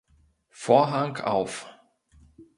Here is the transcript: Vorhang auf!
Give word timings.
Vorhang 0.49 1.17
auf! 1.19 1.67